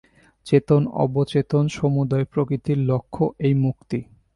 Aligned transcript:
চেতন, 0.45 0.81
অচেতন, 1.17 1.63
সমুদয় 1.67 2.25
প্রকৃতির 2.25 2.77
লক্ষ্য 2.81 3.23
এই 3.39 3.53
মুক্তি। 3.55 3.99